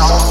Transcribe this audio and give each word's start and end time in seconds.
song. 0.00 0.29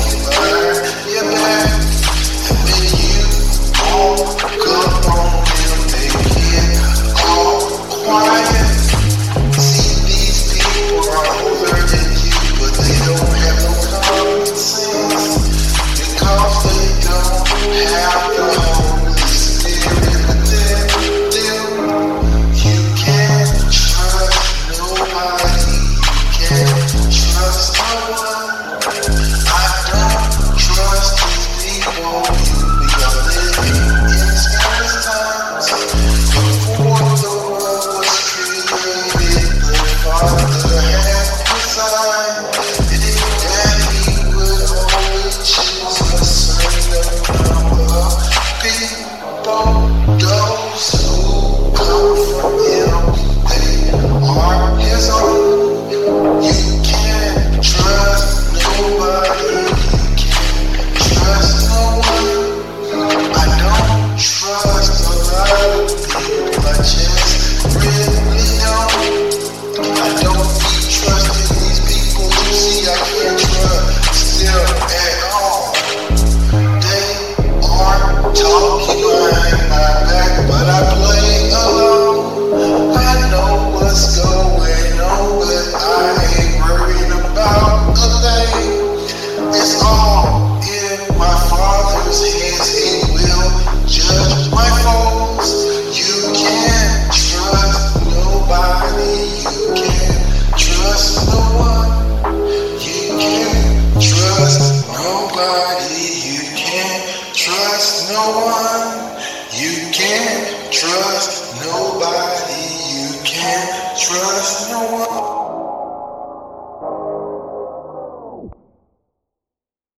trust 107.89 108.11
no 108.11 108.21
one. 108.45 109.17
You 109.51 109.91
can't 109.91 110.71
trust 110.71 111.55
nobody. 111.65 112.61
You 112.93 113.19
can't 113.23 113.97
trust 113.97 114.69
no 114.69 114.81
one. 114.91 115.38